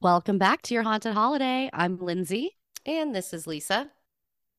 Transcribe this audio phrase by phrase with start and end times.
[0.00, 1.68] Welcome back to your haunted holiday.
[1.72, 2.56] I'm Lindsay.
[2.86, 3.90] And this is Lisa.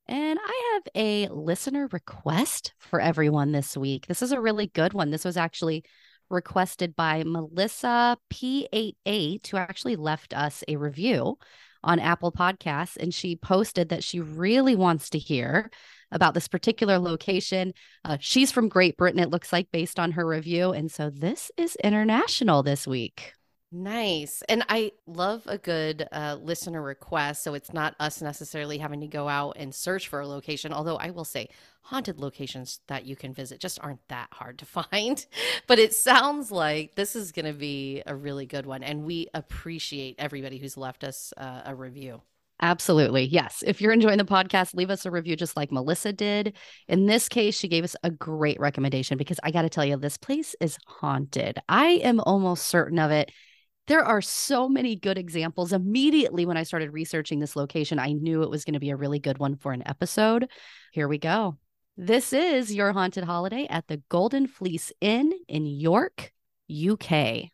[0.06, 4.06] And I have a listener request for everyone this week.
[4.08, 5.12] This is a really good one.
[5.12, 5.86] This was actually
[6.30, 11.38] requested by Melissa P88, who actually left us a review
[11.86, 12.98] on Apple Podcasts.
[12.98, 15.72] And she posted that she really wants to hear
[16.12, 17.72] about this particular location.
[18.04, 20.74] Uh, she's from Great Britain, it looks like, based on her review.
[20.74, 23.36] And so this is international this week.
[23.72, 24.42] Nice.
[24.50, 27.44] And I love a good uh, listener request.
[27.44, 30.74] So it's not us necessarily having to go out and search for a location.
[30.74, 31.50] Although I will say,
[31.82, 35.24] haunted locations that you can visit just aren't that hard to find.
[35.68, 38.82] but it sounds like this is going to be a really good one.
[38.82, 42.22] And we appreciate everybody who's left us uh, a review.
[42.62, 43.24] Absolutely.
[43.24, 43.64] Yes.
[43.66, 46.58] If you're enjoying the podcast, leave us a review just like Melissa did.
[46.90, 49.96] In this case, she gave us a great recommendation because I got to tell you,
[49.96, 51.60] this place is haunted.
[51.70, 53.32] I am almost certain of it.
[53.90, 55.74] There are so many good examples.
[55.74, 58.96] Immediately when I started researching this location, I knew it was going to be a
[58.96, 60.48] really good one for an episode.
[60.94, 61.58] Here we go.
[61.98, 66.32] This is your haunted holiday at the Golden Fleece Inn in York,
[66.72, 67.50] UK.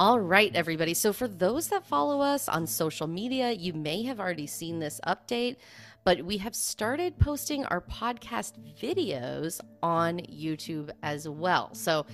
[0.00, 0.94] All right, everybody.
[0.94, 4.98] So, for those that follow us on social media, you may have already seen this
[5.06, 5.56] update
[6.04, 11.74] but we have started posting our podcast videos on YouTube as well.
[11.74, 12.06] So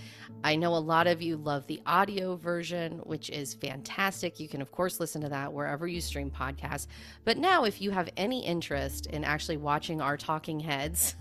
[0.44, 4.40] I know a lot of you love the audio version, which is fantastic.
[4.40, 6.86] You can, of course, listen to that wherever you stream podcasts.
[7.24, 11.14] But now, if you have any interest in actually watching our talking heads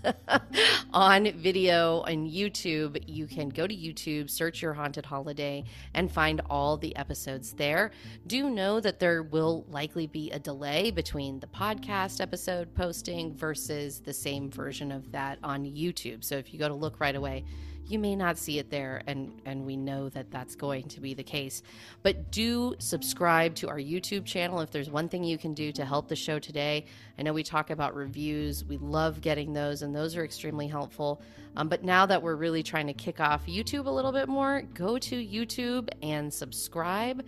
[0.92, 6.40] on video on YouTube, you can go to YouTube, search your haunted holiday, and find
[6.50, 7.90] all the episodes there.
[8.26, 13.34] Do know that there will likely be a delay between the podcast episode episode posting
[13.34, 16.24] versus the same version of that on YouTube.
[16.24, 17.44] So if you go to look right away,
[17.86, 21.12] you may not see it there and and we know that that's going to be
[21.12, 21.62] the case.
[22.02, 25.84] But do subscribe to our youtube channel if there's one thing you can do to
[25.84, 26.86] help the show today.
[27.18, 28.64] I know we talk about reviews.
[28.64, 31.20] We love getting those and those are extremely helpful.
[31.56, 34.62] Um, but now that we're really trying to kick off youtube a little bit more
[34.74, 37.22] go to youtube and subscribe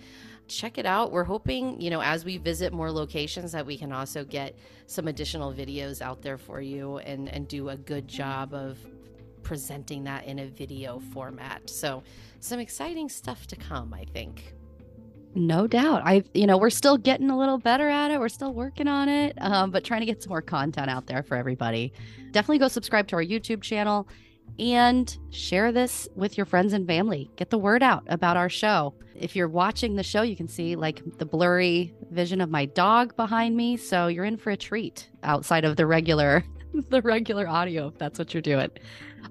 [0.48, 1.12] check it out.
[1.12, 5.08] We're hoping, you know, as we visit more locations, that we can also get some
[5.08, 8.78] additional videos out there for you and, and do a good job of
[9.42, 11.68] presenting that in a video format.
[11.70, 12.02] So,
[12.40, 14.54] some exciting stuff to come, I think.
[15.34, 16.02] No doubt.
[16.04, 18.18] I, you know, we're still getting a little better at it.
[18.18, 21.22] We're still working on it, um, but trying to get some more content out there
[21.22, 21.92] for everybody.
[22.32, 24.08] Definitely go subscribe to our YouTube channel
[24.58, 27.30] and share this with your friends and family.
[27.36, 28.94] Get the word out about our show.
[29.14, 33.16] If you're watching the show, you can see like the blurry vision of my dog
[33.16, 36.44] behind me, so you're in for a treat outside of the regular
[36.90, 38.70] the regular audio if that's what you're doing.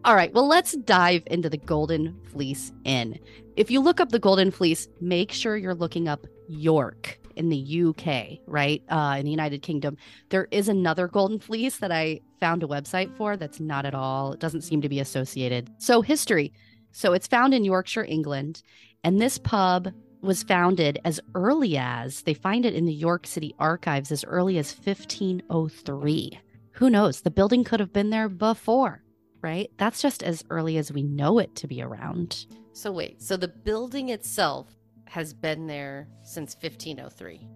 [0.04, 3.20] All right, well let's dive into the Golden Fleece Inn.
[3.56, 7.86] If you look up the Golden Fleece, make sure you're looking up York in the
[7.86, 8.84] UK, right?
[8.90, 9.98] Uh, in the United Kingdom.
[10.30, 14.34] There is another Golden Fleece that I found a website for that's not at all,
[14.34, 15.70] it doesn't seem to be associated.
[15.78, 16.54] So, history.
[16.92, 18.64] So, it's found in Yorkshire, England.
[19.04, 23.54] And this pub was founded as early as they find it in the York City
[23.60, 26.40] archives as early as 1503.
[26.72, 27.22] Who knows?
[27.22, 29.04] The building could have been there before,
[29.42, 29.72] right?
[29.78, 32.46] That's just as early as we know it to be around.
[32.74, 34.77] So, wait, so the building itself
[35.10, 37.48] has been there since 1503.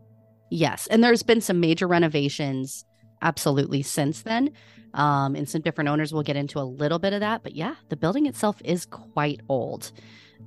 [0.49, 0.87] Yes.
[0.87, 2.85] And there's been some major renovations
[3.21, 4.51] absolutely since then.
[4.93, 7.43] Um, and some different owners will get into a little bit of that.
[7.43, 9.91] But yeah, the building itself is quite old.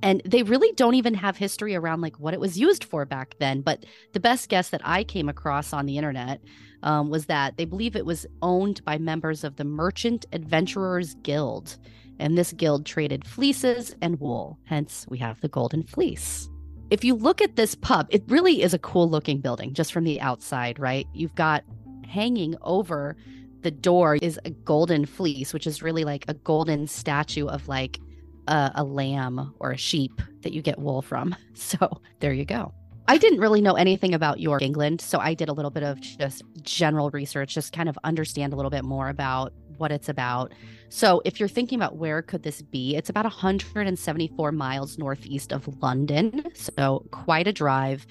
[0.03, 3.35] And they really don't even have history around like what it was used for back
[3.39, 3.61] then.
[3.61, 6.41] But the best guess that I came across on the internet
[6.83, 11.77] um, was that they believe it was owned by members of the Merchant Adventurers Guild.
[12.19, 14.59] And this guild traded fleeces and wool.
[14.65, 16.49] Hence, we have the Golden Fleece
[16.89, 20.03] if you look at this pub, it really is a cool looking building just from
[20.03, 21.07] the outside, right?
[21.13, 21.63] You've got
[22.07, 23.15] hanging over
[23.61, 27.99] the door is a golden fleece, which is really like a golden statue of like
[28.47, 31.35] a, a lamb or a sheep that you get wool from.
[31.55, 32.73] So there you go.
[33.07, 34.99] I didn't really know anything about York, England.
[35.01, 38.55] So I did a little bit of just general research, just kind of understand a
[38.55, 40.53] little bit more about what it's about.
[40.89, 45.67] So if you're thinking about where could this be, it's about 174 miles northeast of
[45.81, 46.45] London.
[46.53, 48.07] So quite a drive.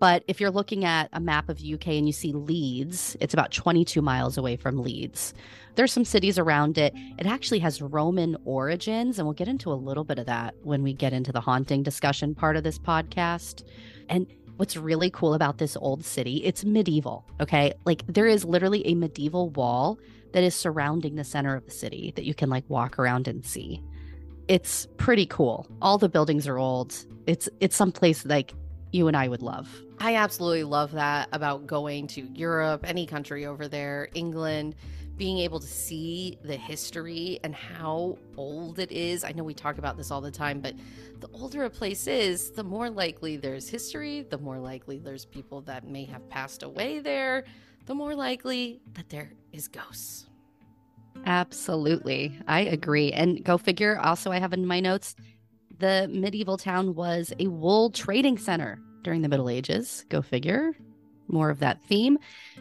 [0.00, 3.52] But if you're looking at a map of UK and you see Leeds, it's about
[3.52, 5.32] 22 miles away from Leeds.
[5.76, 6.92] There's some cities around it.
[7.18, 10.82] It actually has Roman origins, and we'll get into a little bit of that when
[10.82, 13.64] we get into the haunting discussion part of this podcast.
[14.08, 14.26] And
[14.56, 17.72] what's really cool about this old city, it's medieval, okay?
[17.84, 19.98] Like there is literally a medieval wall
[20.34, 23.46] that is surrounding the center of the city that you can like walk around and
[23.46, 23.80] see.
[24.48, 25.68] It's pretty cool.
[25.80, 26.92] All the buildings are old.
[27.28, 28.52] It's it's someplace like
[28.90, 29.70] you and I would love.
[30.00, 34.74] I absolutely love that about going to Europe, any country over there, England,
[35.16, 39.22] being able to see the history and how old it is.
[39.22, 40.74] I know we talk about this all the time, but
[41.20, 45.60] the older a place is, the more likely there's history, the more likely there's people
[45.62, 47.44] that may have passed away there,
[47.86, 50.26] the more likely that there is ghosts.
[51.26, 52.38] Absolutely.
[52.46, 53.12] I agree.
[53.12, 55.14] And go figure, also, I have in my notes
[55.78, 60.04] the medieval town was a wool trading center during the Middle Ages.
[60.08, 60.72] Go figure.
[61.34, 62.16] More of that theme.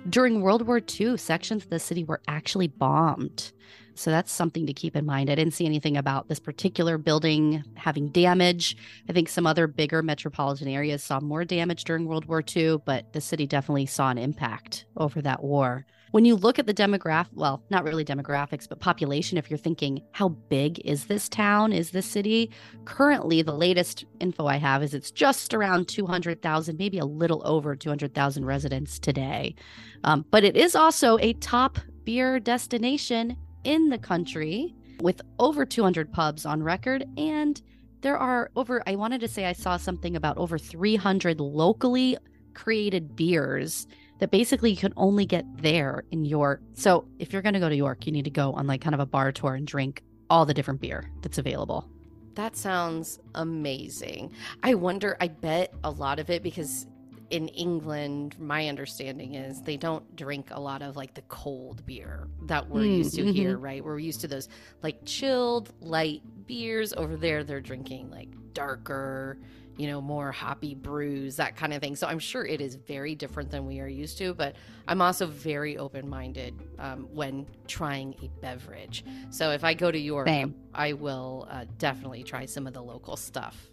[0.10, 3.54] During World War II, sections of the city were actually bombed.
[3.94, 5.30] So that's something to keep in mind.
[5.30, 8.76] I didn't see anything about this particular building having damage.
[9.08, 13.14] I think some other bigger metropolitan areas saw more damage during World War II, but
[13.14, 15.86] the city definitely saw an impact over that war.
[16.14, 20.00] When you look at the demographic, well, not really demographics, but population, if you're thinking,
[20.12, 21.74] how big is this town?
[21.74, 22.52] Is this city?
[22.86, 27.76] Currently, the latest info I have is it's just around 200,000, maybe a little over
[27.76, 29.56] 200,000 residents today.
[30.04, 36.14] Um, but it is also a top beer destination in the country with over 200
[36.14, 37.06] pubs on record.
[37.18, 37.60] And
[38.02, 42.20] there are over, I wanted to say I saw something about over 300 locally
[42.54, 43.88] created beers
[44.24, 46.62] that basically you can only get there in York.
[46.76, 48.94] So if you're going to go to York, you need to go on like kind
[48.94, 51.90] of a bar tour and drink all the different beer that's available.
[52.36, 54.32] That sounds amazing.
[54.64, 56.88] I wonder, I bet a lot of it because
[57.32, 62.30] in England, my understanding is they don't drink a lot of like the cold beer
[62.44, 63.32] that we're mm, used to mm-hmm.
[63.34, 63.84] here, right?
[63.84, 64.48] We're used to those
[64.84, 66.94] like chilled, light beers.
[66.94, 69.38] Over there, they're drinking like darker,
[69.78, 71.96] you know, more hoppy brews, that kind of thing.
[71.96, 74.56] So I'm sure it is very different than we are used to, but
[74.88, 79.04] I'm also very open minded um, when trying a beverage.
[79.30, 80.56] So if I go to York, Same.
[80.74, 83.70] I will uh, definitely try some of the local stuff.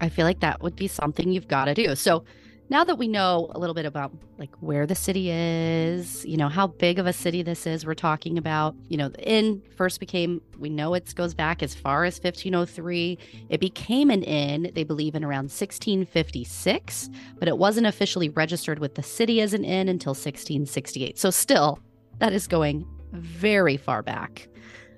[0.00, 1.94] I feel like that would be something you've got to do.
[1.94, 2.24] So
[2.70, 6.48] now that we know a little bit about like where the city is, you know,
[6.48, 10.00] how big of a city this is we're talking about, you know, the inn first
[10.00, 13.18] became we know it goes back as far as 1503.
[13.50, 18.94] It became an inn, they believe in around 1656, but it wasn't officially registered with
[18.94, 21.18] the city as an inn until 1668.
[21.18, 21.78] So still,
[22.18, 24.48] that is going very far back.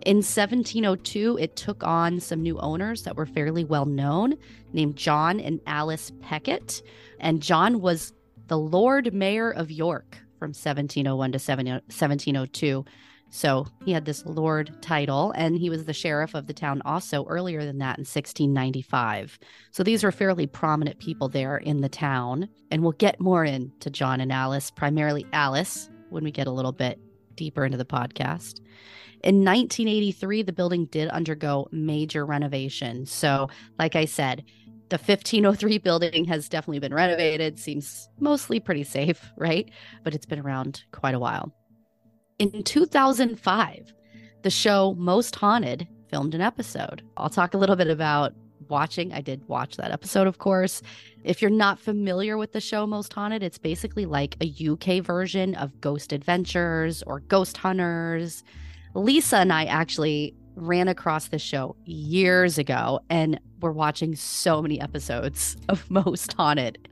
[0.07, 4.35] In 1702, it took on some new owners that were fairly well known,
[4.73, 6.81] named John and Alice Peckett.
[7.21, 8.13] And John was
[8.47, 12.85] the Lord Mayor of York from 1701 to 1702.
[13.29, 17.27] So he had this Lord title, and he was the sheriff of the town also
[17.27, 19.39] earlier than that in 1695.
[19.73, 22.49] So these were fairly prominent people there in the town.
[22.71, 26.73] And we'll get more into John and Alice, primarily Alice, when we get a little
[26.73, 27.01] bit
[27.35, 28.61] deeper into the podcast.
[29.23, 33.07] In 1983, the building did undergo major renovation.
[33.07, 33.49] So,
[33.79, 34.45] like I said,
[34.89, 39.71] the 1503 building has definitely been renovated, seems mostly pretty safe, right?
[40.05, 41.53] But it's been around quite a while.
[42.39, 43.93] In 2005,
[44.43, 47.03] the show Most Haunted filmed an episode.
[47.17, 48.35] I'll talk a little bit about
[48.69, 49.13] watching.
[49.13, 50.83] I did watch that episode, of course.
[51.25, 55.55] If you're not familiar with the show Most Haunted, it's basically like a UK version
[55.57, 58.45] of Ghost Adventures or Ghost Hunters.
[58.95, 64.81] Lisa and I actually ran across this show years ago and we're watching so many
[64.81, 66.89] episodes of Most Haunted.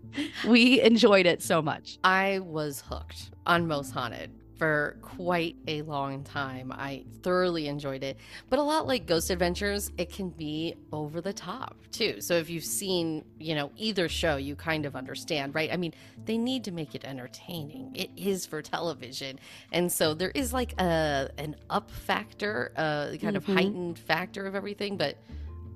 [0.47, 1.99] We enjoyed it so much.
[2.05, 6.73] I was hooked on Most Haunted for quite a long time.
[6.73, 8.17] I thoroughly enjoyed it.
[8.49, 12.21] But a lot like Ghost Adventures, it can be over the top too.
[12.21, 15.73] So if you've seen, you know, either show, you kind of understand, right?
[15.73, 15.95] I mean,
[16.25, 17.93] they need to make it entertaining.
[17.95, 19.39] It is for television.
[19.73, 23.37] And so there is like a an up factor, a kind mm-hmm.
[23.37, 25.17] of heightened factor of everything, but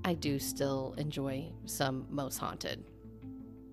[0.05, 2.85] I do still enjoy some Most Haunted.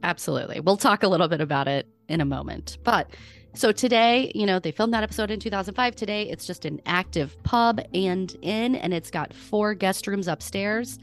[0.03, 0.59] Absolutely.
[0.59, 2.77] We'll talk a little bit about it in a moment.
[2.83, 3.09] But
[3.55, 5.95] so today, you know, they filmed that episode in 2005.
[5.95, 10.99] Today, it's just an active pub and inn, and it's got four guest rooms upstairs.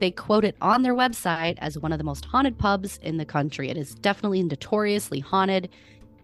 [0.00, 3.26] They quote it on their website as one of the most haunted pubs in the
[3.26, 3.68] country.
[3.68, 5.68] It is definitely notoriously haunted,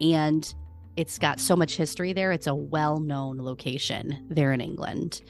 [0.00, 0.52] and
[0.96, 2.32] it's got so much history there.
[2.32, 5.22] It's a well-known location there in England.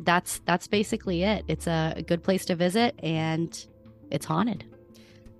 [0.00, 1.44] That's that's basically it.
[1.46, 3.66] It's a, good place to visit, and
[4.10, 4.64] it's haunted.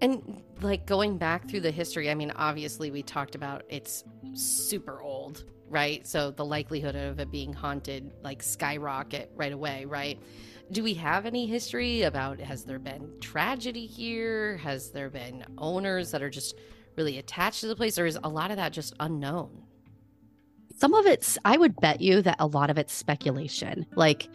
[0.02, 4.02] And like going back through the history, I mean, obviously we talked about it's
[4.34, 6.04] super old, right?
[6.06, 10.18] So the likelihood of it being haunted like skyrocket right away, right?
[10.72, 14.56] Do we have any history about has there been tragedy here?
[14.56, 16.56] Has there been owners that are just
[16.96, 19.62] really attached to the place, or is a lot of that just unknown?
[20.76, 23.86] Some of it's, I would bet you that a lot of it's speculation.
[23.94, 24.28] Like,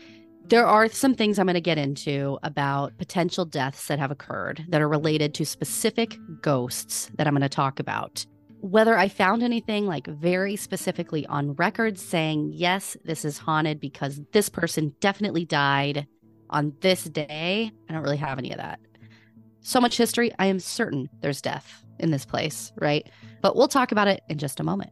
[0.50, 4.66] there are some things I'm going to get into about potential deaths that have occurred
[4.70, 8.26] that are related to specific ghosts that I'm going to talk about.
[8.62, 14.22] Whether I found anything like very specifically on record saying, yes, this is haunted because
[14.32, 16.08] this person definitely died
[16.50, 18.80] on this day, I don't really have any of that.
[19.60, 23.10] So much history, I am certain there's death in this place, right?
[23.42, 24.92] But we'll talk about it in just a moment.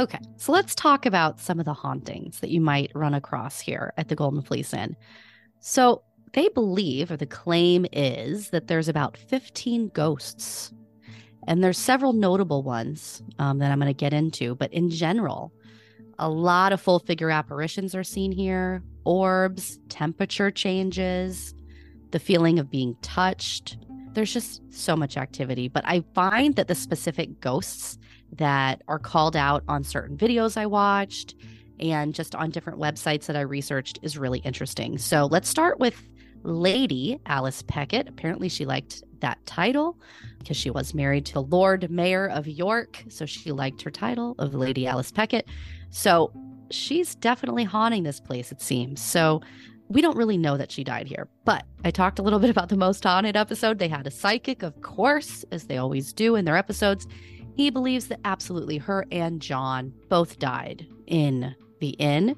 [0.00, 3.92] Okay, so let's talk about some of the hauntings that you might run across here
[3.98, 4.96] at the Golden Fleece Inn.
[5.58, 6.02] So
[6.32, 10.72] they believe, or the claim is, that there's about 15 ghosts.
[11.46, 14.54] And there's several notable ones um, that I'm going to get into.
[14.54, 15.52] But in general,
[16.18, 21.54] a lot of full figure apparitions are seen here orbs, temperature changes,
[22.10, 23.76] the feeling of being touched.
[24.12, 25.68] There's just so much activity.
[25.68, 27.98] But I find that the specific ghosts
[28.32, 31.34] that are called out on certain videos I watched
[31.80, 34.98] and just on different websites that I researched is really interesting.
[34.98, 36.00] So let's start with
[36.42, 38.08] Lady Alice Peckett.
[38.08, 39.98] Apparently, she liked that title
[40.38, 43.04] because she was married to Lord Mayor of York.
[43.08, 45.42] So she liked her title of Lady Alice Peckett.
[45.90, 46.32] So
[46.70, 49.02] she's definitely haunting this place, it seems.
[49.02, 49.42] So
[49.90, 52.68] we don't really know that she died here, but I talked a little bit about
[52.68, 53.78] the most haunted episode.
[53.78, 57.08] They had a psychic, of course, as they always do in their episodes.
[57.56, 62.36] He believes that absolutely her and John both died in the inn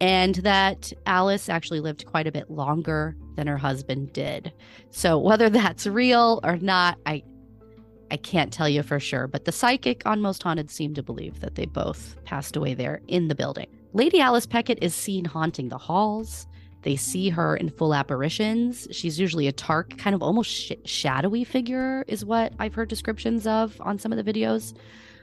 [0.00, 4.52] and that Alice actually lived quite a bit longer than her husband did.
[4.90, 7.24] So whether that's real or not, I
[8.10, 11.40] I can't tell you for sure, but the psychic on Most Haunted seemed to believe
[11.40, 13.66] that they both passed away there in the building.
[13.92, 16.46] Lady Alice Peckett is seen haunting the halls.
[16.84, 18.86] They see her in full apparitions.
[18.90, 23.46] She's usually a dark, kind of almost sh- shadowy figure, is what I've heard descriptions
[23.46, 24.74] of on some of the videos.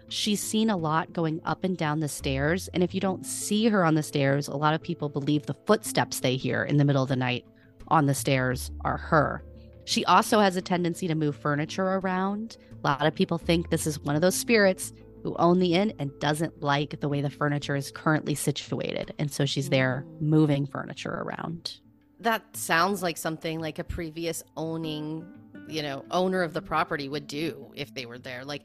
[0.09, 2.67] She's seen a lot going up and down the stairs.
[2.73, 5.55] And if you don't see her on the stairs, a lot of people believe the
[5.67, 7.45] footsteps they hear in the middle of the night
[7.89, 9.43] on the stairs are her.
[9.85, 12.57] She also has a tendency to move furniture around.
[12.83, 15.93] A lot of people think this is one of those spirits who own the inn
[15.99, 19.13] and doesn't like the way the furniture is currently situated.
[19.19, 21.79] And so she's there moving furniture around.
[22.19, 25.25] That sounds like something like a previous owning,
[25.67, 28.45] you know, owner of the property would do if they were there.
[28.45, 28.63] Like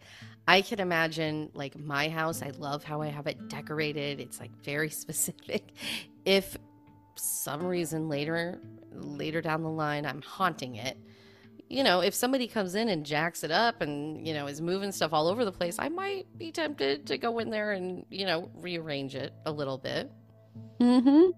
[0.49, 4.21] I could imagine like my house, I love how I have it decorated.
[4.21, 5.73] It's like very specific.
[6.25, 6.57] If
[7.17, 8.61] some reason later
[8.93, 10.99] later down the line I'm haunting it,
[11.69, 14.93] you know, if somebody comes in and jacks it up and, you know, is moving
[14.93, 18.25] stuff all over the place, I might be tempted to go in there and, you
[18.25, 20.11] know, rearrange it a little bit.
[20.81, 21.31] Mm-hmm.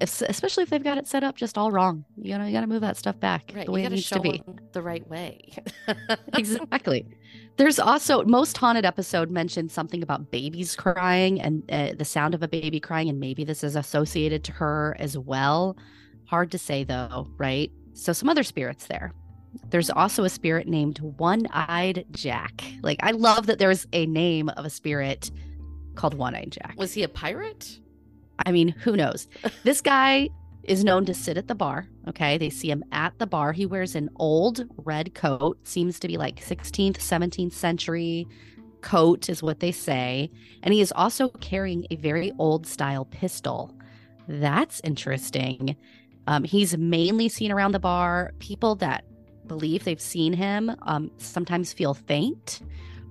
[0.00, 2.04] If, especially if they've got it set up just all wrong.
[2.16, 3.66] You gotta you gotta move that stuff back right.
[3.66, 4.42] the way it needs to be.
[4.72, 5.52] The right way.
[6.34, 7.06] exactly.
[7.56, 12.44] There's also most haunted episode mentioned something about babies crying and uh, the sound of
[12.44, 15.76] a baby crying, and maybe this is associated to her as well.
[16.26, 17.72] Hard to say though, right?
[17.94, 19.12] So some other spirits there.
[19.70, 22.62] There's also a spirit named One Eyed Jack.
[22.82, 25.30] Like, I love that there's a name of a spirit
[25.94, 26.74] called One Eyed Jack.
[26.78, 27.78] Was he a pirate?
[28.46, 29.28] I mean, who knows?
[29.64, 30.30] this guy
[30.68, 31.88] is known to sit at the bar.
[32.06, 32.38] Okay.
[32.38, 33.52] They see him at the bar.
[33.52, 38.26] He wears an old red coat, seems to be like 16th, 17th century
[38.82, 40.30] coat, is what they say.
[40.62, 43.74] And he is also carrying a very old style pistol.
[44.28, 45.74] That's interesting.
[46.26, 48.32] Um, he's mainly seen around the bar.
[48.38, 49.04] People that
[49.48, 52.60] believe they've seen him um, sometimes feel faint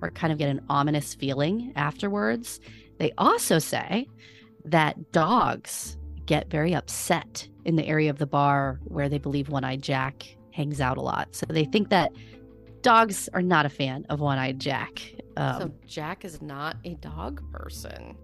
[0.00, 2.60] or kind of get an ominous feeling afterwards.
[2.98, 4.08] They also say
[4.64, 9.64] that dogs get very upset in the area of the bar where they believe One
[9.64, 11.34] Eyed Jack hangs out a lot.
[11.34, 12.12] So they think that
[12.82, 15.12] dogs are not a fan of One Eyed Jack.
[15.36, 18.16] Um, so Jack is not a dog person.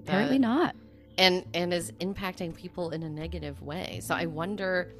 [0.00, 0.74] Apparently not.
[1.18, 4.00] And and is impacting people in a negative way.
[4.02, 4.92] So I wonder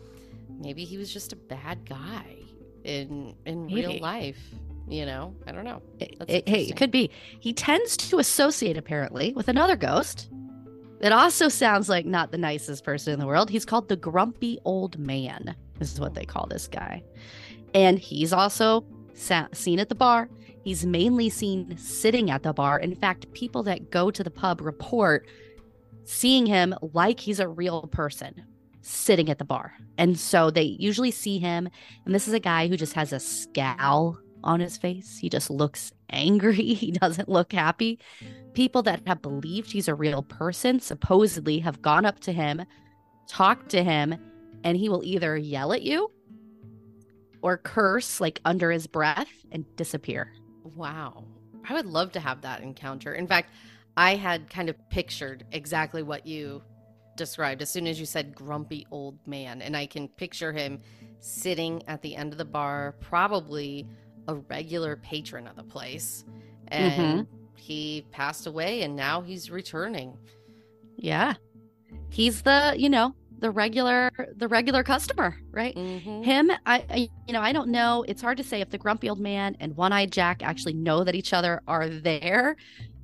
[0.60, 2.41] maybe he was just a bad guy
[2.84, 3.86] in in maybe.
[3.86, 4.38] real life.
[4.88, 5.80] You know, I don't know.
[6.00, 7.10] It, hey, it could be.
[7.40, 10.28] He tends to associate apparently with another ghost
[11.00, 13.48] that also sounds like not the nicest person in the world.
[13.48, 17.02] He's called the grumpy old man, this is what they call this guy.
[17.74, 18.84] And he's also
[19.14, 20.28] sa- seen at the bar.
[20.62, 22.78] He's mainly seen sitting at the bar.
[22.78, 25.26] In fact, people that go to the pub report
[26.04, 28.44] seeing him like he's a real person
[28.82, 29.74] sitting at the bar.
[29.96, 31.68] And so they usually see him.
[32.04, 35.18] And this is a guy who just has a scowl on his face.
[35.18, 36.74] He just looks angry.
[36.74, 37.98] He doesn't look happy.
[38.54, 42.62] People that have believed he's a real person supposedly have gone up to him,
[43.28, 44.16] talked to him,
[44.64, 46.10] and he will either yell at you
[47.40, 50.32] or curse like under his breath and disappear.
[50.64, 51.24] Wow.
[51.68, 53.14] I would love to have that encounter.
[53.14, 53.50] In fact,
[53.96, 56.62] I had kind of pictured exactly what you
[57.16, 59.62] described as soon as you said grumpy old man.
[59.62, 60.80] And I can picture him
[61.20, 63.86] sitting at the end of the bar, probably
[64.28, 66.24] a regular patron of the place.
[66.68, 67.36] And mm-hmm.
[67.56, 70.16] he passed away and now he's returning.
[70.96, 71.34] Yeah.
[72.10, 75.74] He's the, you know, the regular the regular customer, right?
[75.74, 76.22] Mm-hmm.
[76.22, 78.04] Him, I, I, you know, I don't know.
[78.06, 81.16] It's hard to say if the grumpy old man and one-eyed Jack actually know that
[81.16, 82.56] each other are there,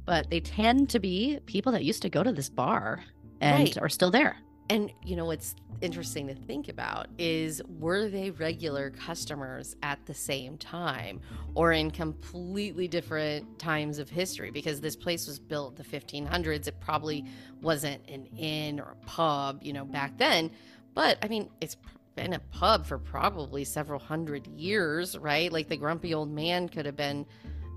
[0.04, 3.02] but they tend to be people that used to go to this bar
[3.40, 3.78] and right.
[3.78, 4.36] are still there.
[4.70, 10.12] And you know what's interesting to think about is were they regular customers at the
[10.12, 11.20] same time
[11.54, 16.66] or in completely different times of history because this place was built in the 1500s
[16.66, 17.24] it probably
[17.62, 20.50] wasn't an inn or a pub, you know, back then.
[20.94, 21.76] But I mean, it's
[22.14, 25.52] been a pub for probably several hundred years, right?
[25.52, 27.24] Like the grumpy old man could have been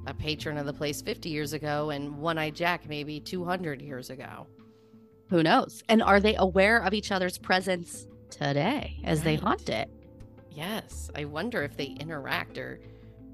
[0.08, 4.10] a patron of the place 50 years ago and One Eye Jack maybe 200 years
[4.10, 4.48] ago.
[5.32, 5.82] Who knows?
[5.88, 9.24] And are they aware of each other's presence today as right.
[9.24, 9.90] they haunt it?
[10.52, 11.10] Yes.
[11.16, 12.82] I wonder if they interact or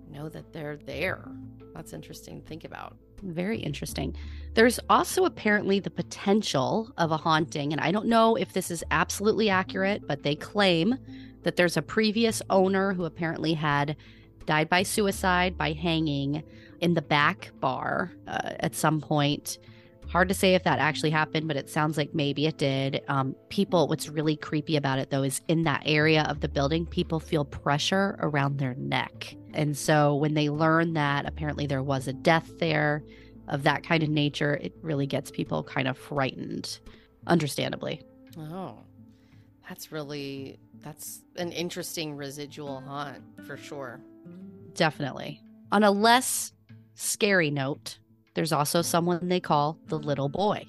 [0.08, 1.28] know that they're there.
[1.74, 2.96] That's interesting to think about.
[3.24, 4.16] Very interesting.
[4.54, 8.84] There's also apparently the potential of a haunting, and I don't know if this is
[8.92, 11.00] absolutely accurate, but they claim
[11.42, 13.96] that there's a previous owner who apparently had
[14.46, 16.44] died by suicide by hanging
[16.80, 19.58] in the back bar uh, at some point
[20.10, 23.02] Hard to say if that actually happened, but it sounds like maybe it did.
[23.10, 26.86] Um, people, what's really creepy about it though is in that area of the building,
[26.86, 29.36] people feel pressure around their neck.
[29.54, 33.04] And so when they learn that apparently there was a death there
[33.50, 36.80] of that kind of nature, it really gets people kind of frightened,
[37.28, 38.02] understandably.
[38.38, 38.80] Oh,
[39.68, 44.00] that's really, that's an interesting residual haunt for sure.
[44.74, 45.42] Definitely.
[45.72, 46.54] On a less
[46.94, 48.00] scary note,
[48.38, 50.64] there's also someone they call the little boy.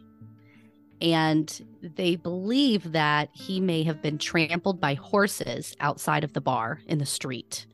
[1.02, 6.80] And they believe that he may have been trampled by horses outside of the bar
[6.86, 7.66] in the street.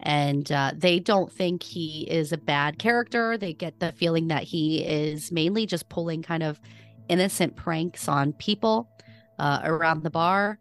[0.00, 3.36] And uh, they don't think he is a bad character.
[3.36, 6.58] They get the feeling that he is mainly just pulling kind of
[7.10, 8.88] innocent pranks on people
[9.38, 10.58] uh, around the bar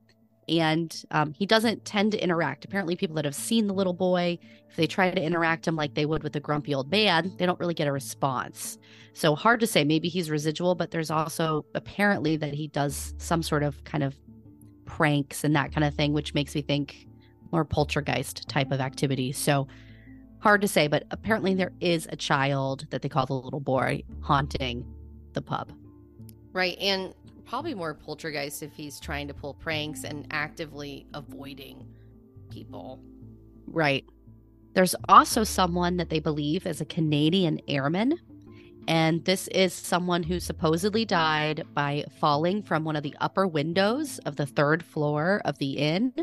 [0.48, 2.66] and um, he doesn't tend to interact.
[2.66, 4.38] Apparently, people that have seen the little boy,
[4.70, 7.46] if they try to interact him like they would with the grumpy old man, they
[7.46, 8.78] don't really get a response.
[9.14, 9.84] So hard to say.
[9.84, 14.16] Maybe he's residual, but there's also apparently that he does some sort of kind of
[14.86, 17.08] pranks and that kind of thing, which makes me think
[17.52, 19.32] more poltergeist type of activity.
[19.32, 19.68] So
[20.40, 24.04] hard to say, but apparently there is a child that they call the little boy
[24.22, 24.86] haunting
[25.34, 25.72] the pub.
[26.54, 26.78] Right.
[26.80, 27.14] And
[27.46, 31.88] probably more poltergeist if he's trying to pull pranks and actively avoiding
[32.50, 33.00] people.
[33.68, 34.06] Right.
[34.74, 38.20] There's also someone that they believe is a Canadian airman.
[38.88, 44.20] And this is someone who supposedly died by falling from one of the upper windows
[44.20, 46.14] of the third floor of the inn.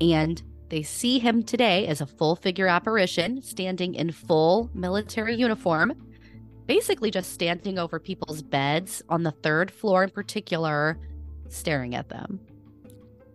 [0.00, 6.07] And they see him today as a full figure apparition, standing in full military uniform
[6.68, 10.98] basically just standing over people's beds on the third floor in particular,
[11.48, 12.38] staring at them.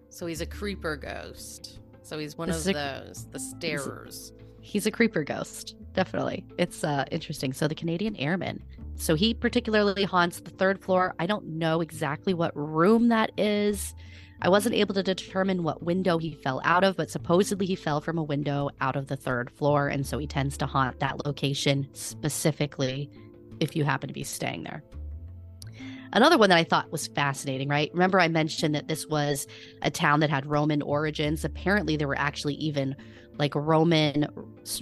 [0.10, 1.80] So he's a creeper ghost.
[2.04, 4.32] So he's one This of a- those, the starers.
[4.62, 5.76] He's a creeper ghost.
[5.94, 6.46] Definitely.
[6.58, 7.52] It's uh, interesting.
[7.52, 8.64] So, the Canadian Airman.
[8.96, 11.14] So, he particularly haunts the third floor.
[11.20, 13.94] I don't know exactly what room that is.
[14.42, 18.00] I wasn't able to determine what window he fell out of, but supposedly he fell
[18.00, 19.90] from a window out of the third floor.
[19.90, 23.10] And so he tends to haunt that location specifically
[23.60, 24.84] if you happen to be staying there.
[26.14, 27.90] Another one that I thought was fascinating, right?
[27.92, 29.48] Remember, I mentioned that this was
[29.82, 31.44] a town that had Roman origins.
[31.44, 32.96] Apparently, there were actually even
[33.38, 34.28] like Roman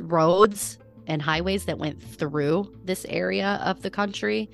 [0.01, 4.49] roads and highways that went through this area of the country.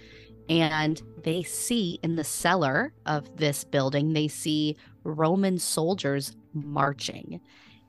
[0.49, 7.41] And they see in the cellar of this building, they see Roman soldiers marching.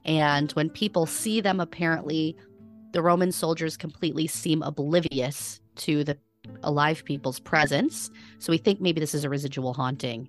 [0.06, 2.36] And when people see them, apparently
[2.92, 6.16] the Roman soldiers completely seem oblivious to the
[6.62, 8.10] alive people's presence.
[8.38, 10.28] So we think maybe this is a residual haunting.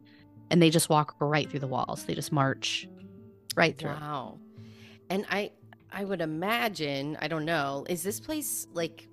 [0.52, 2.06] And they just walk right through the walls.
[2.06, 2.88] They just march
[3.56, 3.92] right through.
[3.92, 4.40] Wow.
[5.10, 5.52] And I
[5.92, 9.08] I would imagine, I don't know, is this place like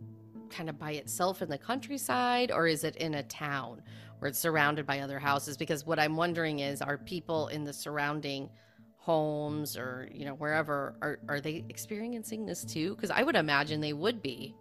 [0.50, 3.82] kind of by itself in the countryside or is it in a town
[4.18, 5.56] where it's surrounded by other houses?
[5.56, 8.48] Because what I'm wondering is are people in the surrounding
[8.98, 12.94] homes or, you know, wherever are are they experiencing this too?
[12.94, 14.54] Because I would imagine they would be.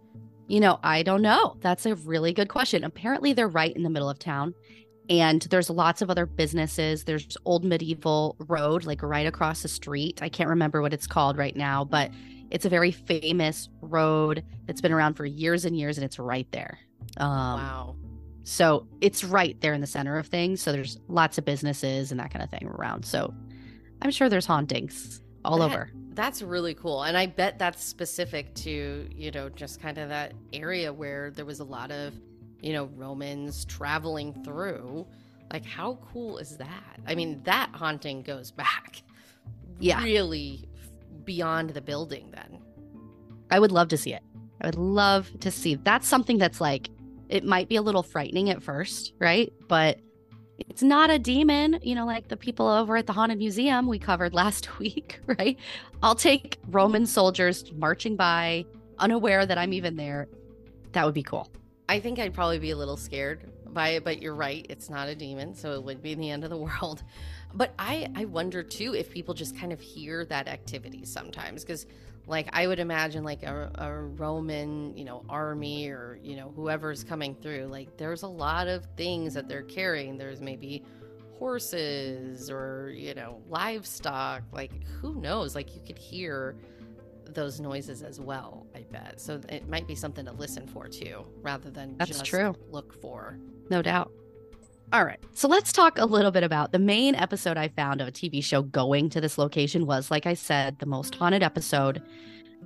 [0.48, 1.56] You know, I don't know.
[1.60, 2.84] That's a really good question.
[2.84, 4.54] Apparently, they're right in the middle of town.
[5.08, 7.04] And there's lots of other businesses.
[7.04, 10.20] There's Old Medieval Road, like right across the street.
[10.22, 12.10] I can't remember what it's called right now, but
[12.50, 16.50] it's a very famous road that's been around for years and years, and it's right
[16.50, 16.78] there.
[17.18, 17.96] Um, wow.
[18.42, 20.60] So it's right there in the center of things.
[20.60, 23.04] So there's lots of businesses and that kind of thing around.
[23.04, 23.32] So
[24.02, 25.90] I'm sure there's hauntings all That- over.
[26.16, 27.02] That's really cool.
[27.02, 31.44] And I bet that's specific to, you know, just kind of that area where there
[31.44, 32.14] was a lot of,
[32.62, 35.06] you know, Romans traveling through.
[35.52, 36.98] Like, how cool is that?
[37.06, 39.02] I mean, that haunting goes back
[39.78, 40.02] Yeah.
[40.02, 40.66] really
[41.24, 42.62] beyond the building then.
[43.50, 44.22] I would love to see it.
[44.62, 45.74] I would love to see.
[45.74, 46.88] That's something that's like,
[47.28, 49.52] it might be a little frightening at first, right?
[49.68, 50.00] But
[50.58, 53.98] it's not a demon, you know, like the people over at the Haunted Museum we
[53.98, 55.58] covered last week, right?
[56.02, 58.64] I'll take Roman soldiers marching by,
[58.98, 60.28] unaware that I'm even there.
[60.92, 61.50] That would be cool.
[61.88, 64.66] I think I'd probably be a little scared by it, but you're right.
[64.68, 67.02] It's not a demon, so it would be the end of the world.
[67.54, 71.86] But I, I wonder too if people just kind of hear that activity sometimes, because
[72.26, 77.04] like I would imagine like a, a Roman, you know, army or you know whoever's
[77.04, 80.18] coming through, like there's a lot of things that they're carrying.
[80.18, 80.82] There's maybe
[81.38, 84.42] horses or you know livestock.
[84.52, 85.54] Like who knows?
[85.54, 86.56] Like you could hear
[87.26, 88.66] those noises as well.
[88.74, 89.20] I bet.
[89.20, 92.54] So it might be something to listen for too, rather than That's just true.
[92.70, 93.38] look for.
[93.70, 94.10] No doubt.
[94.92, 95.18] All right.
[95.32, 98.42] So let's talk a little bit about the main episode I found of a TV
[98.42, 102.00] show going to this location was, like I said, the most haunted episode.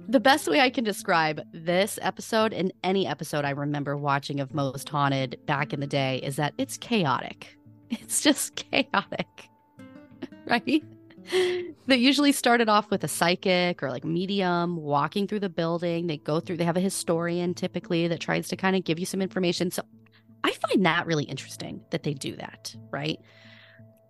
[0.06, 4.52] The best way I can describe this episode and any episode I remember watching of
[4.52, 7.56] Most Haunted back in the day is that it's chaotic.
[7.92, 9.48] It's just chaotic.
[10.46, 10.84] right?
[11.86, 16.06] They usually started off with a psychic or like medium walking through the building.
[16.06, 19.06] They go through, they have a historian typically that tries to kind of give you
[19.06, 19.72] some information.
[19.72, 19.82] So
[20.44, 23.20] I find that really interesting that they do that, right?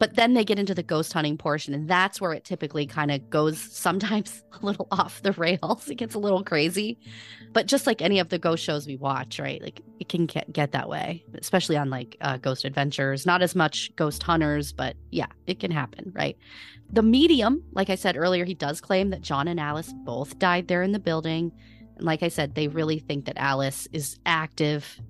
[0.01, 3.11] But then they get into the ghost hunting portion, and that's where it typically kind
[3.11, 5.89] of goes sometimes a little off the rails.
[5.89, 6.99] It gets a little crazy.
[7.53, 9.61] But just like any of the ghost shows we watch, right?
[9.63, 13.27] Like it can get, get that way, especially on like uh, Ghost Adventures.
[13.27, 16.37] Not as much Ghost Hunters, but yeah, it can happen, right?
[16.91, 20.69] The medium, like I said earlier, he does claim that John and Alice both died
[20.69, 21.53] there in the building.
[21.97, 25.01] And like I said, they really think that Alice is active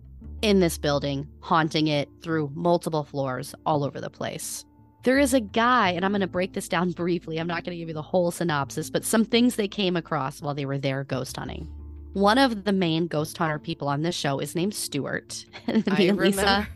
[0.42, 4.64] in this building, haunting it through multiple floors all over the place.
[5.03, 7.38] There is a guy, and I'm going to break this down briefly.
[7.38, 10.42] I'm not going to give you the whole synopsis, but some things they came across
[10.42, 11.66] while they were there ghost hunting.
[12.12, 15.46] One of the main ghost hunter people on this show is named Stuart.
[15.68, 16.68] I and Lisa, remember.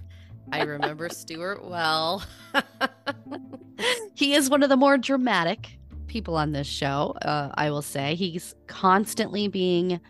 [0.52, 2.22] I remember Stuart well.
[4.14, 7.14] he is one of the more dramatic people on this show.
[7.22, 10.00] Uh, I will say he's constantly being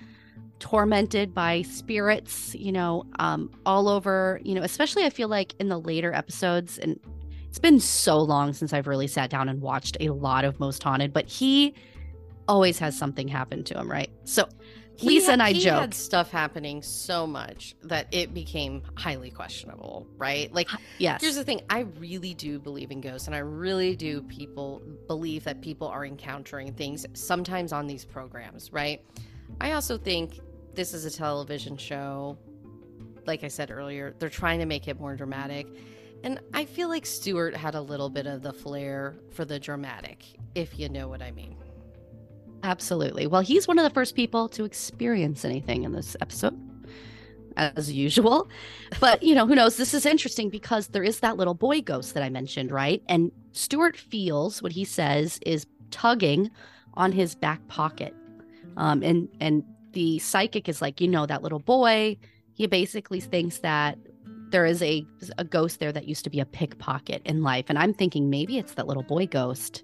[0.59, 5.69] tormented by spirits, you know, um, all over, you know, especially I feel like in
[5.69, 6.79] the later episodes.
[6.79, 6.99] And
[7.49, 10.83] it's been so long since I've really sat down and watched a lot of Most
[10.83, 11.75] Haunted, but he
[12.49, 14.11] always has something happen to him, right?
[14.25, 14.49] So
[14.97, 15.81] He Lisa had- and I he joke.
[15.81, 20.53] had stuff happening so much that it became highly questionable, right?
[20.53, 24.23] Like yes, Here's the thing I really do believe in ghosts, and I really do
[24.23, 29.01] people believe that people are encountering things sometimes on these programs, right?
[29.61, 30.41] I also think
[30.75, 32.39] this is a television show.
[33.27, 35.67] Like I said earlier, they're trying to make it more dramatic.
[36.23, 40.25] And I feel like Stuart had a little bit of the flair for the dramatic,
[40.55, 41.57] if you know what I mean.
[42.63, 43.27] Absolutely.
[43.27, 46.59] Well, he's one of the first people to experience anything in this episode,
[47.57, 48.49] as usual.
[49.01, 49.77] But, you know, who knows?
[49.77, 53.03] This is interesting because there is that little boy ghost that I mentioned, right?
[53.09, 56.51] And Stuart feels what he says is tugging
[56.95, 58.15] on his back pocket.
[58.77, 62.17] Um, and, and the psychic is like, you know, that little boy,
[62.53, 63.99] he basically thinks that
[64.51, 65.05] there is a,
[65.39, 67.67] a ghost there that used to be a pickpocket in life.
[67.69, 69.83] And I'm thinking maybe it's that little boy ghost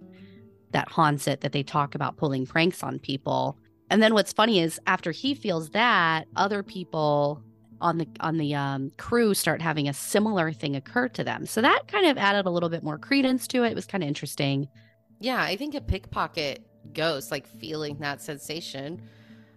[0.72, 3.58] that haunts it that they talk about pulling pranks on people.
[3.90, 7.42] And then what's funny is after he feels that, other people
[7.80, 11.46] on the on the um, crew start having a similar thing occur to them.
[11.46, 13.72] So that kind of added a little bit more credence to it.
[13.72, 14.68] It was kind of interesting.
[15.18, 19.02] Yeah, I think a pickpocket ghost, like feeling that sensation.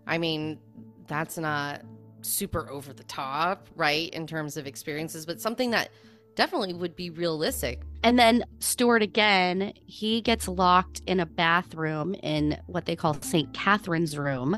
[0.05, 0.59] I mean,
[1.07, 1.81] that's not
[2.21, 5.89] super over the top, right, in terms of experiences, but something that
[6.35, 7.81] definitely would be realistic.
[8.03, 13.53] And then Stuart again, he gets locked in a bathroom in what they call St.
[13.53, 14.57] Catherine's room.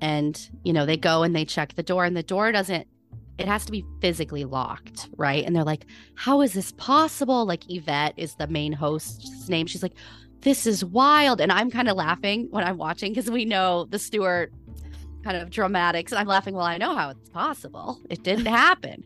[0.00, 2.86] And, you know, they go and they check the door, and the door doesn't,
[3.38, 5.44] it has to be physically locked, right?
[5.44, 5.84] And they're like,
[6.14, 7.44] how is this possible?
[7.44, 9.66] Like, Yvette is the main host's name.
[9.66, 9.94] She's like,
[10.42, 11.40] this is wild.
[11.40, 14.52] And I'm kind of laughing when I'm watching because we know the Stuart
[15.24, 16.12] kind of dramatics.
[16.12, 18.00] And I'm laughing, well, I know how it's possible.
[18.08, 19.04] It didn't happen.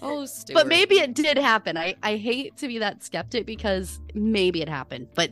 [0.00, 0.54] oh, Stuart.
[0.54, 1.76] But maybe it did happen.
[1.76, 5.08] I, I hate to be that skeptic because maybe it happened.
[5.14, 5.30] But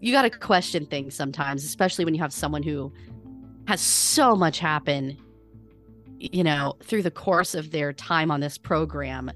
[0.00, 2.92] you got to question things sometimes, especially when you have someone who
[3.66, 5.16] has so much happen,
[6.18, 9.30] you know, through the course of their time on this program.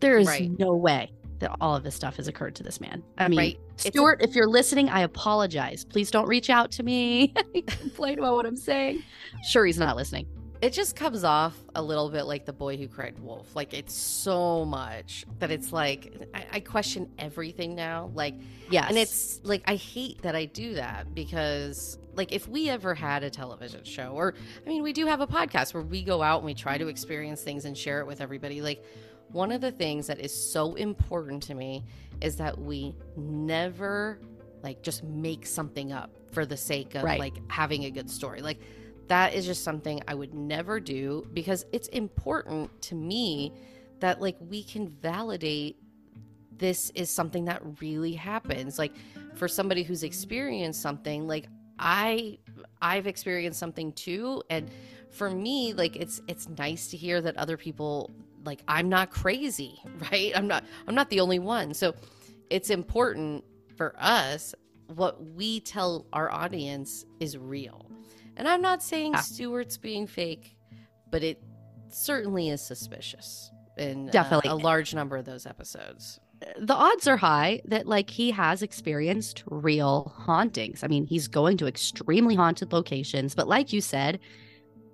[0.00, 0.50] There is Right.
[0.58, 3.02] no way that all of this stuff has occurred to this man.
[3.18, 3.60] I mean, Right.
[3.74, 5.84] It's a- Stuart, if you're listening, I apologize.
[5.84, 7.28] Please don't reach out to me
[7.66, 9.02] complain about what I'm saying.
[9.48, 10.26] Sure, he's not listening.
[10.62, 13.56] it just comes off a little bit like the boy who cried wolf.
[13.56, 18.10] Like it's so much that it's like I, I question everything now.
[18.14, 18.34] Like,
[18.70, 18.90] Yes.
[18.90, 23.22] and it's like I hate that I do that because like if we ever had
[23.24, 24.34] a television show or
[24.66, 26.88] I mean we do have a podcast where we go out and we try to
[26.88, 28.60] experience things and share it with everybody.
[28.60, 28.84] Like
[29.32, 31.84] one of the things that is so important to me
[32.20, 34.20] is that we never
[34.62, 37.18] like just make something up for the sake of Right.
[37.18, 38.42] like having a good story.
[38.42, 38.58] Like
[39.08, 43.52] that is just something I would never do because it's important to me
[44.00, 45.76] that like we can validate
[46.56, 48.78] this is something that really happens.
[48.78, 48.92] Like
[49.34, 51.46] for somebody who's experienced something, like
[51.78, 52.38] I
[52.82, 54.70] I've experienced something too and
[55.10, 58.10] for me like it's it's nice to hear that other people
[58.44, 59.80] like I'm not crazy,
[60.12, 60.32] right?
[60.34, 61.74] I'm not I'm not the only one.
[61.74, 61.94] So
[62.50, 63.44] it's important
[63.76, 64.54] for us
[64.88, 67.90] what we tell our audience is real.
[68.36, 69.20] And I'm not saying Yeah.
[69.20, 70.56] Stuart's being fake,
[71.10, 71.42] but it
[71.88, 74.50] certainly is suspicious in uh, Definitely.
[74.50, 76.18] a large number of those episodes.
[76.58, 80.82] the odds are high that like he has experienced real hauntings.
[80.82, 84.18] I mean, he's going to extremely haunted locations, but like you said,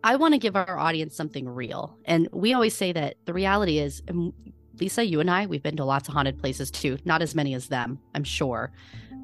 [0.07, 1.99] I want to give our audience something real.
[2.05, 4.33] And we always say that the reality is um,
[4.79, 7.55] Lisa, you and I, we've been to lots of haunted places too, not as many
[7.55, 8.71] as them, I'm sure.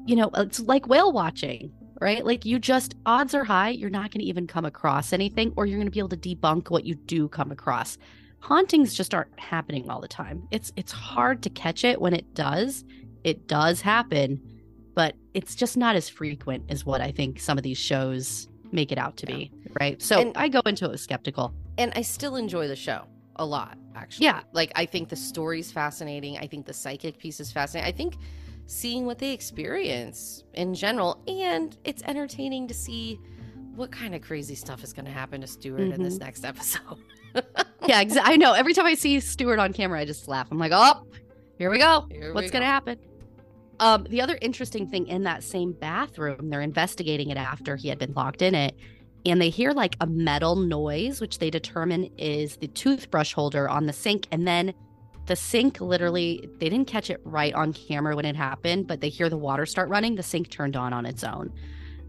[0.05, 2.25] You know, it's like whale watching, right?
[2.25, 5.65] Like you just odds are high you're not going to even come across anything or
[5.65, 7.97] you're going to be able to debunk what you do come across
[8.43, 10.45] hauntings just aren't happening all the time.
[10.51, 12.83] It's it's hard to catch it when it does.
[13.23, 14.41] It does happen,
[14.95, 18.91] but it's just not as frequent as what I think some of these shows make
[18.91, 20.01] it out to be, right?
[20.01, 21.53] So And- I go into it skeptical.
[21.77, 23.05] And I still enjoy the show
[23.37, 24.25] a lot, actually.
[24.25, 24.41] Yeah.
[24.51, 26.37] Like I think the story's fascinating.
[26.37, 27.87] I think the psychic piece is fascinating.
[27.93, 28.15] I think
[28.65, 33.19] seeing what they experience in general and it's entertaining to see
[33.75, 36.03] what kind of crazy stuff is going to happen to Stuart in Mm-hmm.
[36.03, 36.97] this next episode.
[37.87, 38.53] Yeah, exa- I know.
[38.53, 40.47] Every time I see Stuart on camera, I just laugh.
[40.51, 41.07] I'm like, oh,
[41.57, 42.05] here we go.
[42.11, 42.99] Here What's going to happen?
[43.79, 47.99] Um, the other interesting thing in that same bathroom, they're investigating it after he had
[47.99, 48.77] been locked in it,
[49.25, 53.85] and they hear like a metal noise, which they determine is the toothbrush holder on
[53.85, 54.27] the sink.
[54.31, 54.73] And then
[55.25, 59.09] the sink literally, they didn't catch it right on camera when it happened, but they
[59.09, 60.15] hear the water start running.
[60.15, 61.53] The sink turned on on its own,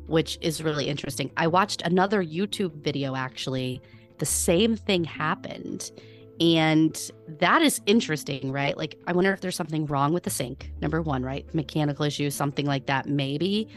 [0.07, 1.31] which is really interesting.
[1.37, 3.81] I watched another YouTube video actually.
[4.18, 5.92] The same thing happened.
[6.40, 8.76] And that is interesting, right?
[8.76, 10.72] Like, I wonder if there's something wrong with the sink.
[10.80, 11.52] Number one, right?
[11.54, 13.68] Mechanical issue, something like that, maybe.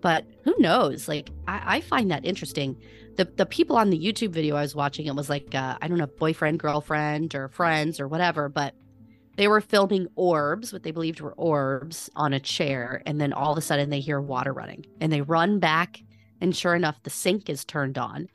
[0.00, 1.08] But who knows?
[1.08, 2.76] Like, I, I find that interesting.
[3.16, 5.88] The the people on the YouTube video I was watching, it was like uh, I
[5.88, 8.48] don't know, boyfriend, girlfriend, or friends, or whatever.
[8.48, 8.74] But
[9.36, 13.52] they were filming orbs, what they believed were orbs, on a chair, and then all
[13.52, 16.02] of a sudden they hear water running, and they run back,
[16.40, 18.28] and sure enough, the sink is turned on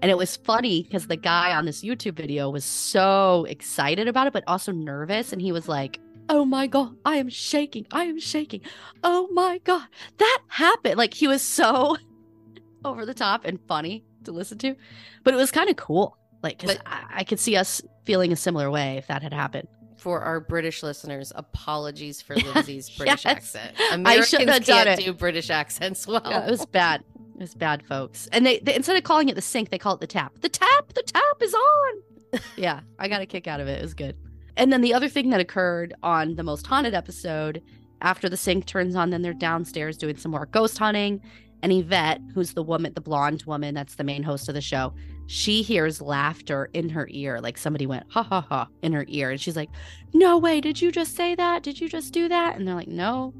[0.00, 4.26] And it was funny because the guy on this YouTube video was so excited about
[4.26, 5.32] it, but also nervous.
[5.32, 7.86] And he was like, Oh my God, I am shaking.
[7.90, 8.60] I am shaking.
[9.02, 9.82] Oh my God,
[10.18, 10.96] that happened.
[10.96, 11.96] Like he was so
[12.84, 14.76] over the top and funny to listen to,
[15.24, 16.16] but it was kind of cool.
[16.42, 19.68] Like, cause I, I could see us feeling a similar way if that had happened.
[19.96, 23.26] For our British listeners, apologies for Lindsay's British Yes.
[23.26, 23.76] accent.
[23.78, 25.04] I Americans shouldn't have done can't it.
[25.04, 26.22] do British accents well.
[26.24, 27.04] Yeah, it was bad.
[27.42, 28.28] It was bad, folks.
[28.30, 30.32] And they, they instead of calling it the sink, they call it the tap.
[30.42, 32.02] The tap, the tap is on.
[32.56, 33.80] yeah, I got a kick out of it.
[33.80, 34.16] It was good.
[34.56, 37.60] And then the other thing that occurred on the most haunted episode,
[38.00, 41.20] after the sink turns on, then they're downstairs doing some more ghost hunting.
[41.64, 44.94] And Yvette, who's the woman, the blonde woman, that's the main host of the show,
[45.26, 49.32] she hears laughter in her ear, like somebody went ha ha ha in her ear,
[49.32, 49.70] and she's like,
[50.14, 50.60] "No way!
[50.60, 51.64] Did you just say that?
[51.64, 53.34] Did you just do that?" And they're like, "No."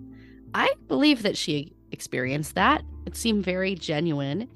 [0.55, 2.83] I believe that she experienced that.
[3.07, 4.49] It seemed very genuine.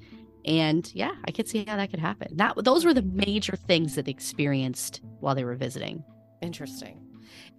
[0.45, 2.35] And yeah, I could see how that could happen.
[2.37, 6.03] That those were the major things that they experienced while they were visiting.
[6.41, 7.01] Interesting.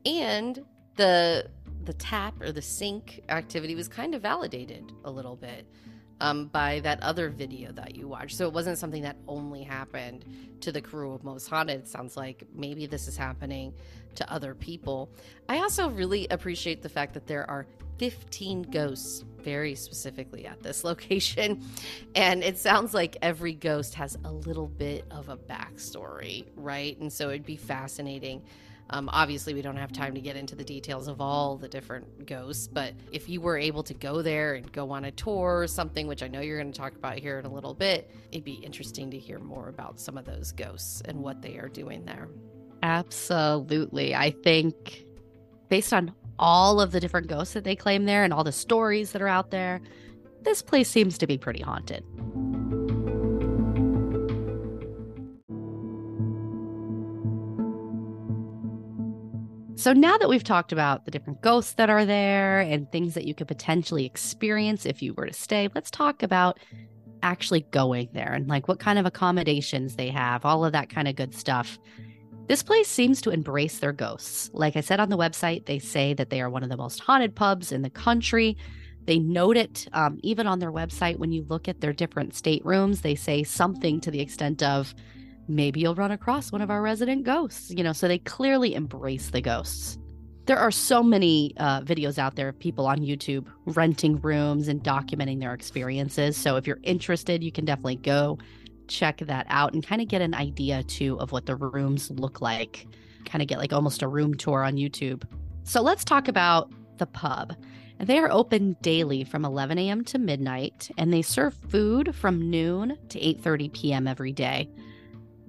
[0.06, 0.64] And
[0.96, 1.50] the
[1.84, 5.66] the tap or the sink activity was kind of validated a little bit
[6.20, 8.36] um, by that other video that you watched.
[8.36, 10.24] So it wasn't something that only happened
[10.60, 11.80] to the crew of Most Haunted.
[11.80, 13.72] It sounds like maybe this is happening
[14.16, 15.10] to other people.
[15.48, 17.66] I also really appreciate the fact that there are
[17.98, 21.62] 15 ghosts very specifically at this location.
[22.14, 26.98] And it sounds like every ghost has a little bit of a backstory, right?
[26.98, 28.42] And so it'd be fascinating.
[28.90, 32.26] Um, obviously, we don't have time to get into the details of all the different
[32.26, 35.66] ghosts, but if you were able to go there and go on a tour or
[35.66, 38.44] something, which I know you're going to talk about here in a little bit, it'd
[38.44, 42.06] be interesting to hear more about some of those ghosts and what they are doing
[42.06, 42.30] there.
[42.82, 44.14] Absolutely.
[44.14, 45.04] I think
[45.68, 49.12] based on all of the different ghosts that they claim there and all the stories
[49.12, 49.80] that are out there,
[50.42, 52.04] this place seems to be pretty haunted.
[59.78, 63.26] So now that we've talked about the different ghosts that are there and things that
[63.26, 66.58] you could potentially experience if you were to stay, let's talk about
[67.22, 71.06] actually going there and like what kind of accommodations they have, all of that kind
[71.06, 71.78] of good stuff.
[72.48, 74.50] This place seems to embrace their ghosts.
[74.54, 76.98] Like I said on the website, they say that they are one of the most
[76.98, 78.56] haunted pubs in the country.
[79.04, 83.02] They note it um, even on their website when you look at their different staterooms.
[83.02, 84.94] They say something to the extent of,
[85.46, 87.70] maybe you'll run across one of our resident ghosts.
[87.70, 89.98] You know, so they clearly embrace the ghosts.
[90.46, 94.82] There are so many uh, videos out there of people on YouTube renting rooms and
[94.82, 96.38] documenting their experiences.
[96.38, 98.38] So if you're interested, you can definitely go
[98.88, 102.40] check that out and kind of get an idea too of what the rooms look
[102.40, 102.86] like.
[103.24, 105.24] Kind of get like almost a room tour on YouTube.
[105.64, 107.54] So let's talk about the pub.
[108.00, 110.04] They are open daily from 11 a.m.
[110.04, 114.06] to midnight, and they serve food from noon to 8:30 p.m.
[114.06, 114.68] every day.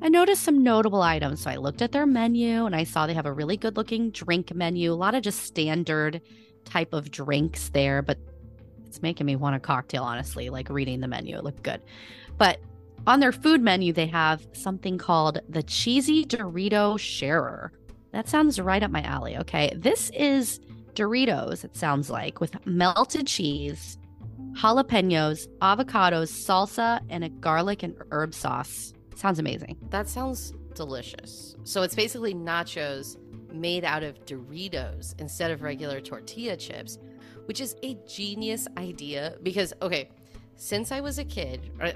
[0.02, 3.14] I noticed some notable items, so I looked at their menu and I saw they
[3.14, 6.22] have a really good-looking drink menu, a lot of just standard
[6.64, 8.18] type of drinks there, but
[8.86, 11.38] it's making me want a cocktail, honestly, like reading the menu.
[11.38, 11.82] It looked good.
[12.38, 12.60] But
[13.08, 17.72] on their food menu, they have something called the Cheesy Dorito Sharer.
[18.12, 19.38] That sounds right up my alley.
[19.38, 19.74] Okay.
[19.76, 20.60] This is
[20.94, 23.98] Doritos, it sounds like, with melted cheese,
[24.54, 28.94] jalapenos, avocados, salsa, and a garlic and herb sauce.
[29.16, 29.78] Sounds amazing.
[29.90, 31.56] That sounds delicious.
[31.64, 33.18] So it's basically nachos
[33.54, 36.98] made out of Doritos instead of regular tortilla chips,
[37.46, 40.10] which is a genius idea because, okay,
[40.56, 41.94] since I was a kid, or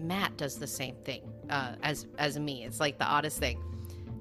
[0.00, 2.64] Matt does the same thing uh, as as me.
[2.64, 3.62] It's like the oddest thing.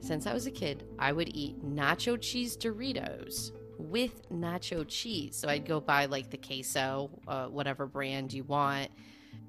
[0.01, 5.35] Since I was a kid, I would eat nacho cheese Doritos with nacho cheese.
[5.35, 8.91] So I'd go buy like the queso, uh, whatever brand you want,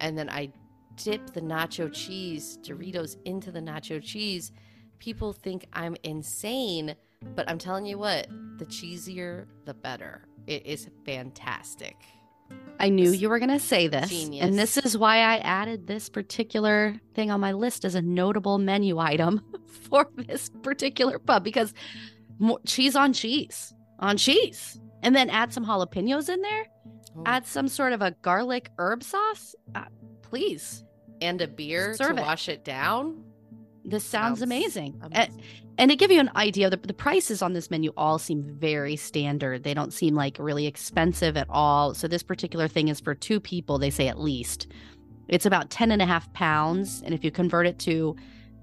[0.00, 0.52] and then I
[0.96, 4.52] dip the nacho cheese Doritos into the nacho cheese.
[4.98, 6.94] People think I'm insane,
[7.34, 10.26] but I'm telling you what, the cheesier, the better.
[10.46, 11.96] It is fantastic.
[12.78, 14.08] I knew you were going to say this.
[14.08, 14.42] Genius.
[14.44, 18.56] And this is why I added this particular thing on my list as a notable
[18.58, 19.42] menu item
[19.90, 21.74] for this particular pub because
[22.38, 24.80] more, cheese on cheese, on cheese.
[25.02, 26.66] And then add some jalapenos in there,
[27.18, 27.22] Ooh.
[27.26, 29.54] add some sort of a garlic herb sauce.
[29.74, 29.84] Uh,
[30.22, 30.84] please.
[31.20, 32.26] and a beer Serve to it.
[32.26, 33.22] wash it down.
[33.90, 35.00] This sounds, Sounds amazing.
[35.02, 35.42] Amazing.
[35.78, 38.96] and to give you an idea, the, the prices on this menu all seem very
[38.96, 39.64] standard.
[39.64, 41.94] They don't seem like really expensive at all.
[41.94, 44.68] So this particular thing is for two people, they say at least.
[45.28, 47.02] It's about 10 and a half pounds.
[47.04, 48.16] And if you convert it to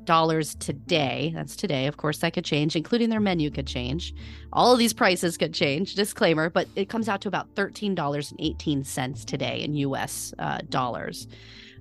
[0.08, 4.16] dollars today, that's today, of course, that could change, including their menu could change.
[4.54, 9.62] All of these prices could change, disclaimer, but it comes out to about $13.18 today
[9.62, 11.28] in US uh, dollars.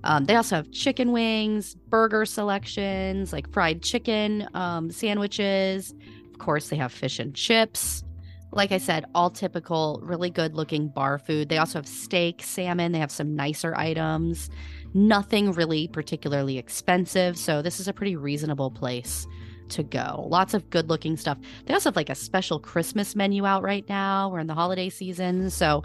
[0.07, 5.93] Um, they also have chicken wings, burger selections, like fried chicken um, sandwiches.
[6.33, 8.05] Of course, they have fish and chips.
[8.53, 11.49] Like I said, all typical, really good looking bar food.
[11.49, 12.93] They also have steak, salmon.
[12.93, 14.49] They have some nicer items.
[14.95, 17.37] Nothing really particularly expensive.
[17.37, 19.27] So, this is a pretty reasonable place
[19.71, 20.25] to go.
[20.31, 21.37] Lots of good looking stuff.
[21.65, 24.29] They also have like a special Christmas menu out right now.
[24.29, 25.51] We're in the holiday season.
[25.51, 25.83] So,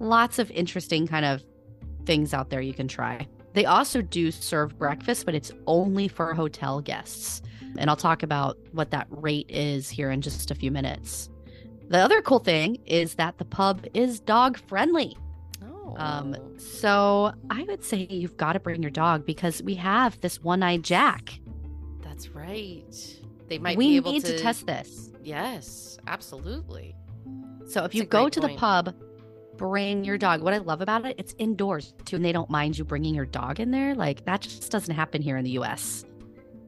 [0.00, 1.44] lots of interesting kind of
[2.04, 3.28] things out there you can try.
[3.52, 7.42] They also do serve breakfast, but it's only for hotel guests.
[7.78, 11.28] And I'll talk about what that rate is here in just a few minutes.
[11.88, 15.16] The other cool thing is that the pub is dog friendly.
[15.64, 15.94] Oh.
[15.96, 20.42] Um, so I would say you've got to bring your dog because we have this
[20.42, 21.40] one eyed Jack.
[22.02, 22.94] That's right.
[23.48, 24.36] They might we be able need to...
[24.36, 25.10] to test this.
[25.22, 26.94] Yes, absolutely.
[27.66, 28.52] So if That's you go to point.
[28.52, 28.94] the pub,
[29.60, 30.40] bring your dog.
[30.40, 33.26] What I love about it, it's indoors too, and they don't mind you bringing your
[33.26, 33.94] dog in there.
[33.94, 36.02] Like that just doesn't happen here in the US.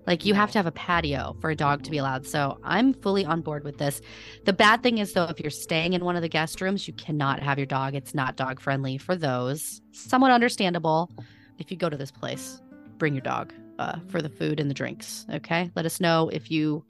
[0.06, 2.26] Like you have to have a patio for a dog to be allowed.
[2.26, 4.02] So I'm fully on board with this.
[4.44, 6.92] The bad thing is though, if you're staying in one of the guest rooms, you
[6.92, 7.94] cannot have your dog.
[7.94, 9.80] It's not dog friendly for those.
[9.92, 11.10] Somewhat understandable.
[11.58, 12.60] If you go to this place,
[12.98, 15.24] bring your dog uh, for the food and the drinks.
[15.32, 15.70] Okay.
[15.74, 16.84] Let us know if you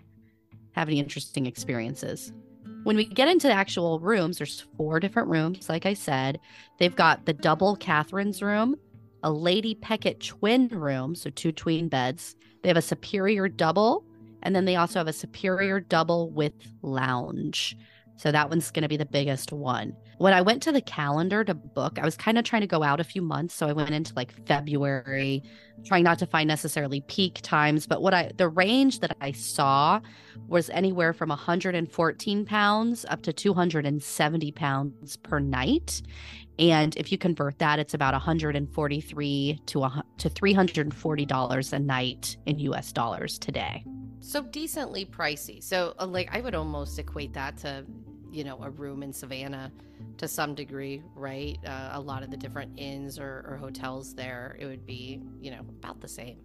[0.73, 2.33] have any interesting experiences.
[2.85, 5.69] When we get into the actual rooms, there's four different rooms.
[5.69, 6.41] Like I said,
[6.79, 8.75] they've got the double Catherine's room,
[9.23, 12.35] a Lady Peckett twin room, so two tween beds.
[12.63, 14.05] They have a superior double,
[14.43, 17.77] and then they also have a superior double with lounge.
[18.17, 19.97] So that one's going to be the biggest one.
[20.19, 22.83] When I went to the calendar to book, I was kind of trying to go
[22.83, 23.55] out a few months.
[23.55, 25.43] So I went into like February,
[25.85, 27.87] trying not to find necessarily peak times.
[27.87, 30.01] But what I, the range that I saw
[30.49, 36.03] was anywhere from 114 pounds up to 270 pounds per night.
[36.59, 42.37] And if you convert that, it's about 143 to a, to 340 dollars a night
[42.47, 42.93] in U.S.
[42.93, 43.85] dollars today.
[44.21, 45.63] So decently pricey.
[45.63, 47.85] So uh, like I would almost equate that to,
[48.33, 49.71] you know, a room in Savannah
[50.19, 51.59] to some degree, right?
[51.67, 55.51] Uh, a lot of the different inns or, or hotels there, it would be, you
[55.51, 56.39] know, about the same.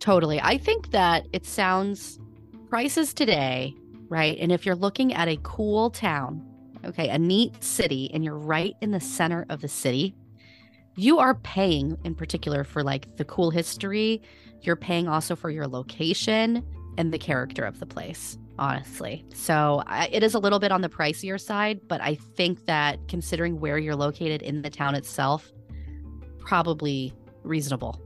[0.00, 0.40] Totally.
[0.40, 2.18] I think that it sounds
[2.68, 3.74] prices today,
[4.08, 4.36] right?
[4.40, 6.44] And if you're looking at a cool town,
[6.84, 10.14] okay, a neat city, and you're right in the center of the city,
[10.96, 14.22] you are paying in particular for like the cool history.
[14.62, 16.64] You're paying also for your location
[16.96, 19.24] and the character of the place, honestly.
[19.34, 22.98] So I, it is a little bit on the pricier side, but I think that
[23.08, 25.52] considering where you're located in the town itself,
[26.38, 28.00] probably reasonable.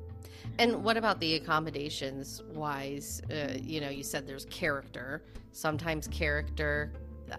[0.58, 3.22] And what about the accommodations wise?
[3.30, 5.22] Uh, you know, you said there's character.
[5.52, 6.92] Sometimes character,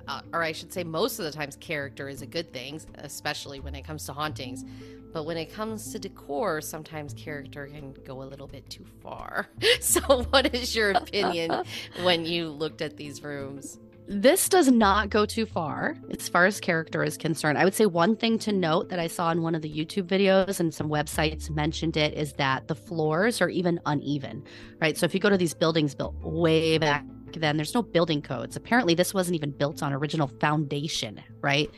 [0.07, 3.59] uh, or I should say, most of the times, character is a good thing, especially
[3.59, 4.63] when it comes to hauntings.
[5.11, 9.47] But when it comes to decor, sometimes character can go a little bit too far.
[9.81, 11.63] So, what is your opinion
[12.03, 13.79] when you looked at these rooms?
[14.07, 17.57] This does not go too far as far as character is concerned.
[17.59, 20.07] I would say one thing to note that I saw in one of the YouTube
[20.07, 24.43] videos and some websites mentioned it is that the floors are even uneven,
[24.81, 24.97] right?
[24.97, 28.55] So if you go to these buildings built way back then, there's no building codes.
[28.55, 31.69] Apparently, this wasn't even built on original foundation, right?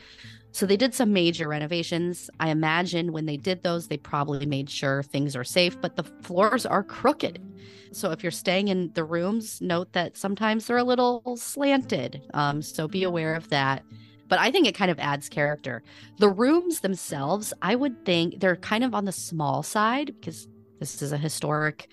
[0.52, 2.30] So they did some major renovations.
[2.38, 6.04] I imagine when they did those, they probably made sure things are safe, but the
[6.04, 7.40] floors are crooked.
[7.92, 12.22] So if you're staying in the rooms, note that sometimes they're a little slanted.
[12.34, 13.82] Um, so be aware of that.
[14.28, 15.82] But I think it kind of adds character.
[16.18, 20.48] The rooms themselves, I would think they're kind of on the small side because
[20.80, 21.88] this is a historic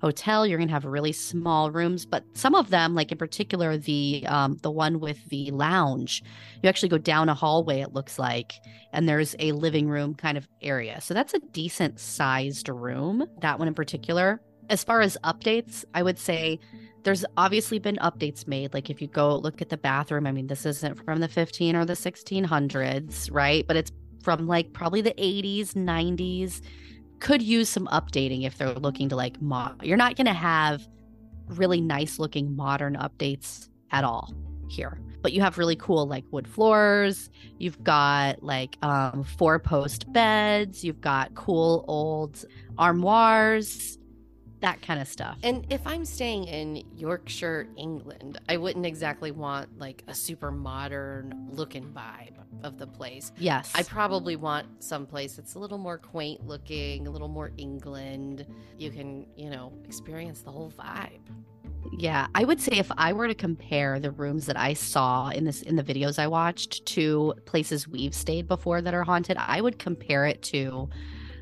[0.00, 0.46] hotel.
[0.46, 4.24] You're going to have really small rooms, but some of them, like in particular the
[4.26, 6.22] um, the one with the lounge,
[6.62, 7.80] you actually go down a hallway.
[7.80, 8.52] It looks like,
[8.92, 11.00] and there's a living room kind of area.
[11.00, 13.26] So that's a decent sized room.
[13.40, 14.40] That one in particular.
[14.70, 16.60] As far as updates, I would say
[17.04, 18.74] there's obviously been updates made.
[18.74, 21.74] Like if you go look at the bathroom, I mean, this isn't from the 15
[21.74, 23.66] or the 1600s, right?
[23.66, 23.92] But it's
[24.22, 26.60] from like probably the 80s, 90s.
[27.20, 29.82] Could use some updating if they're looking to like mod.
[29.82, 30.86] You're not going to have
[31.46, 34.34] really nice looking modern updates at all
[34.68, 35.00] here.
[35.20, 37.30] But you have really cool like wood floors.
[37.58, 40.84] You've got like um four post beds.
[40.84, 42.44] You've got cool old
[42.78, 43.97] armoires,
[44.60, 45.38] that kind of stuff.
[45.42, 51.48] And if I'm staying in Yorkshire, England, I wouldn't exactly want like a super modern
[51.50, 53.32] looking vibe of the place.
[53.38, 53.70] yes.
[53.74, 58.46] I probably want some place that's a little more quaint looking, a little more England.
[58.78, 61.20] You can, you know, experience the whole vibe.
[61.96, 65.44] Yeah, I would say if I were to compare the rooms that I saw in
[65.44, 69.60] this in the videos I watched to places we've stayed before that are haunted, I
[69.60, 70.88] would compare it to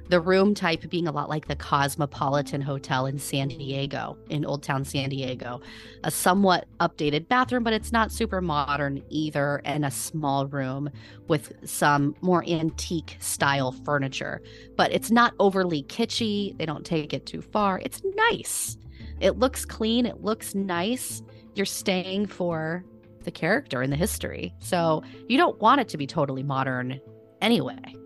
[0.08, 4.62] The room type being a lot like the Cosmopolitan Hotel in San Diego, in Old
[4.62, 5.60] Town San Diego.
[6.04, 10.90] A somewhat updated bathroom, but it's not super modern either, and a small room
[11.26, 14.40] with some more antique style furniture.
[14.76, 16.56] But it's not overly kitschy.
[16.56, 17.80] They don't take it too far.
[17.80, 18.76] It's nice.
[19.20, 20.06] It looks clean.
[20.06, 21.22] It looks nice.
[21.54, 22.84] You're staying for
[23.24, 24.54] the character and the history.
[24.60, 27.00] So you don't want it to be totally modern
[27.40, 27.96] anyway.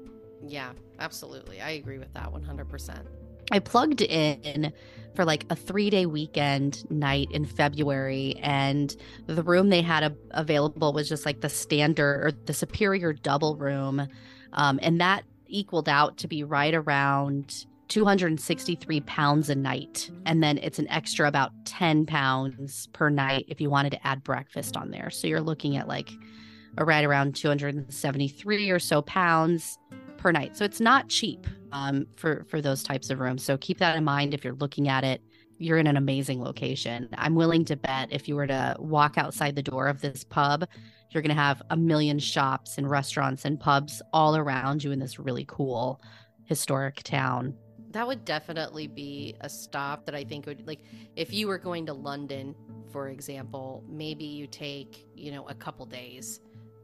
[0.46, 1.60] Yeah, absolutely.
[1.60, 3.06] I agree with that 100%.
[3.52, 4.72] I plugged in
[5.14, 8.94] for like a three day weekend night in February, and
[9.26, 13.56] the room they had a- available was just like the standard or the superior double
[13.56, 14.06] room.
[14.52, 20.10] Um, and that equaled out to be right around 263 pounds a night.
[20.24, 24.22] And then it's an extra about 10 pounds per night if you wanted to add
[24.22, 25.10] breakfast on there.
[25.10, 26.10] So you're looking at like
[26.78, 29.76] a right around 273 or so pounds
[30.20, 30.56] per night.
[30.56, 33.42] So it's not cheap um, for for those types of rooms.
[33.42, 35.22] So keep that in mind if you're looking at it.
[35.58, 37.08] You're in an amazing location.
[37.18, 40.66] I'm willing to bet if you were to walk outside the door of this pub,
[41.10, 44.98] you're going to have a million shops and restaurants and pubs all around you in
[44.98, 46.00] this really cool
[46.44, 47.54] historic town.
[47.90, 50.80] That would definitely be a stop that I think would like
[51.16, 52.54] if you were going to London,
[52.90, 56.40] for example, maybe you take, you know, a couple days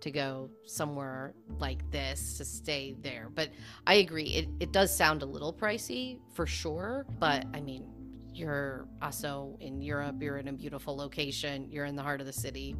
[0.07, 3.29] to go somewhere like this to stay there.
[3.35, 3.51] But
[3.87, 7.07] I agree, it, it does sound a little pricey for sure.
[7.19, 7.85] But I mean,
[8.33, 12.33] you're also in Europe, you're in a beautiful location, you're in the heart of the
[12.33, 12.77] city.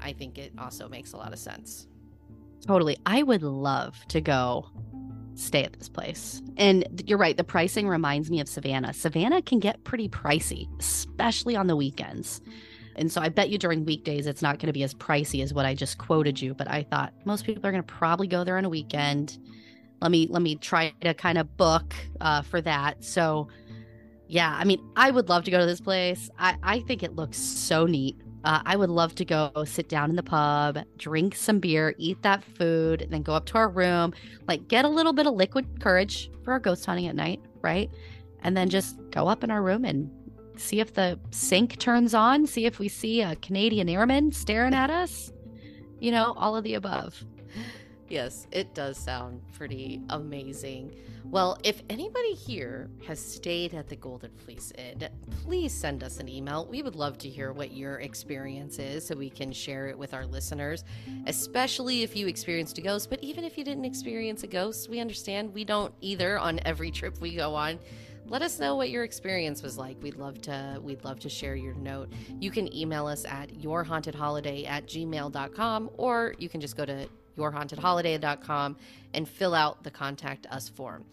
[0.00, 1.86] I think it also makes a lot of sense.
[2.66, 2.98] Totally.
[3.06, 4.68] I would love to go
[5.34, 6.42] stay at this place.
[6.56, 8.92] And you're right, the pricing reminds me of Savannah.
[8.92, 12.40] Savannah can get pretty pricey, especially on the weekends.
[12.96, 15.54] And so I bet you during weekdays it's not going to be as pricey as
[15.54, 18.44] what I just quoted you, but I thought most people are going to probably go
[18.44, 19.38] there on a weekend.
[20.00, 23.04] Let me let me try to kind of book uh, for that.
[23.04, 23.48] So
[24.28, 26.30] yeah, I mean, I would love to go to this place.
[26.38, 28.16] I, I think it looks so neat.
[28.44, 32.22] Uh, I would love to go sit down in the pub, drink some beer, eat
[32.22, 34.14] that food, and then go up to our room,
[34.48, 37.90] like get a little bit of liquid courage for our ghost hunting at night, right?
[38.42, 40.10] And then just go up in our room and
[40.60, 44.90] see if the sink turns on, see if we see a Canadian airman staring at
[44.90, 45.32] us.
[45.98, 47.24] You know, all of the above.
[48.08, 50.96] Yes, it does sound pretty amazing.
[51.24, 55.08] Well, if anybody here has stayed at the Golden Fleece Inn,
[55.44, 56.66] please send us an email.
[56.66, 60.12] We would love to hear what your experience is so we can share it with
[60.12, 60.82] our listeners,
[61.28, 63.10] especially if you experienced a ghost.
[63.10, 66.90] But even if you didn't experience a ghost, we understand we don't either on every
[66.90, 67.78] trip we go on
[68.30, 70.00] let us know what your experience was like.
[70.00, 72.08] We'd love to we'd love to share your note.
[72.38, 78.76] You can email us at yourhauntedholiday at gmail.com or you can just go to yourhauntedholiday.com
[79.14, 81.04] and fill out the contact us form.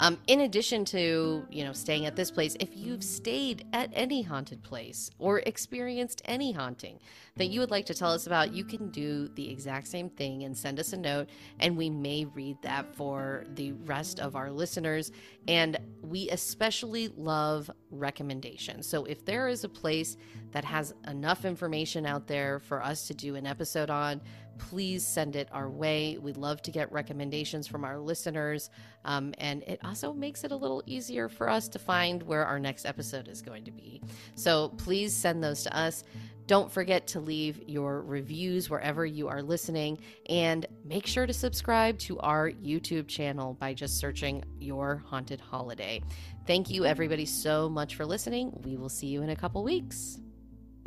[0.00, 4.22] Um, in addition to you know staying at this place, if you've stayed at any
[4.22, 6.98] haunted place or experienced any haunting
[7.36, 10.44] that you would like to tell us about, you can do the exact same thing
[10.44, 11.28] and send us a note,
[11.58, 15.12] and we may read that for the rest of our listeners.
[15.48, 18.86] And we especially love recommendations.
[18.86, 20.16] So if there is a place
[20.52, 24.20] that has enough information out there for us to do an episode on,
[24.68, 26.18] please send it our way.
[26.20, 28.70] We'd love to get recommendations from our listeners.
[29.04, 32.58] Um, and it also makes it a little easier for us to find where our
[32.58, 34.02] next episode is going to be.
[34.34, 36.04] So please send those to us.
[36.46, 39.98] Don't forget to leave your reviews wherever you are listening
[40.28, 46.02] and make sure to subscribe to our YouTube channel by just searching Your Haunted Holiday.
[46.46, 48.52] Thank you, everybody, so much for listening.
[48.64, 50.20] We will see you in a couple weeks.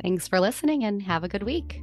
[0.02, 1.82] Thanks for listening and have a good week.